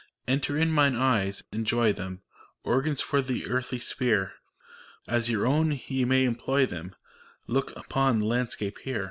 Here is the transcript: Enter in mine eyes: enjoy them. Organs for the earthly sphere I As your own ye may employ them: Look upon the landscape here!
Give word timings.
Enter 0.27 0.57
in 0.57 0.71
mine 0.71 0.95
eyes: 0.95 1.43
enjoy 1.51 1.93
them. 1.93 2.23
Organs 2.63 3.01
for 3.01 3.21
the 3.21 3.47
earthly 3.47 3.77
sphere 3.77 4.33
I 5.07 5.11
As 5.13 5.29
your 5.29 5.45
own 5.45 5.73
ye 5.85 6.05
may 6.05 6.25
employ 6.25 6.65
them: 6.65 6.95
Look 7.45 7.69
upon 7.77 8.17
the 8.21 8.25
landscape 8.25 8.79
here! 8.79 8.99